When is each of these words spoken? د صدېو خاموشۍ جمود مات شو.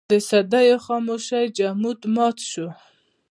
د 0.11 0.13
صدېو 0.29 0.77
خاموشۍ 0.85 1.45
جمود 1.57 1.99
مات 2.15 2.37
شو. 2.49 2.67